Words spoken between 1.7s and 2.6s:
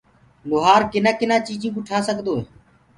ڪو ٺآ سگدوئي